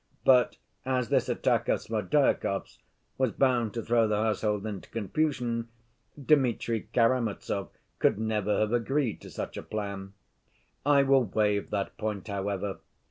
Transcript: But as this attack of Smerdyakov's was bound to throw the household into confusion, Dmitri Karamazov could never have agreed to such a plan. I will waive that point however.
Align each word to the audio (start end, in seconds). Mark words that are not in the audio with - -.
But 0.25 0.55
as 0.83 1.09
this 1.09 1.29
attack 1.29 1.69
of 1.69 1.79
Smerdyakov's 1.79 2.79
was 3.19 3.31
bound 3.33 3.75
to 3.75 3.83
throw 3.83 4.07
the 4.07 4.19
household 4.19 4.65
into 4.65 4.89
confusion, 4.89 5.67
Dmitri 6.19 6.89
Karamazov 6.91 7.69
could 7.99 8.17
never 8.17 8.61
have 8.61 8.73
agreed 8.73 9.21
to 9.21 9.29
such 9.29 9.57
a 9.57 9.61
plan. 9.61 10.13
I 10.83 11.03
will 11.03 11.25
waive 11.25 11.69
that 11.69 11.95
point 11.99 12.27
however. 12.29 12.79